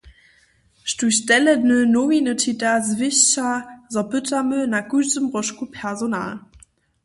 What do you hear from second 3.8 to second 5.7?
zo pytamy na kóždym róžku